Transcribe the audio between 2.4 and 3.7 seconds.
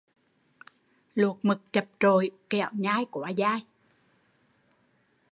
kẻo nhai quá dai